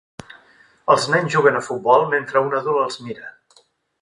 Els 0.93 1.05
nens 1.15 1.29
juguen 1.35 1.59
a 1.59 1.63
futbol, 1.69 2.09
mentre 2.17 2.45
un 2.49 2.59
adult 2.63 2.83
els 2.89 3.01
mira. 3.07 3.31